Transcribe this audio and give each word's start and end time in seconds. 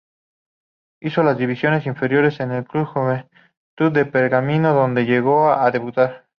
Hizo 0.99 1.21
las 1.21 1.37
divisiones 1.37 1.85
inferiores 1.85 2.39
en 2.39 2.49
el 2.51 2.63
club 2.65 2.87
Juventud 2.87 3.91
de 3.93 4.05
Pergamino 4.07 4.73
donde 4.73 5.05
llegó 5.05 5.53
a 5.53 5.69
debutar. 5.69 6.25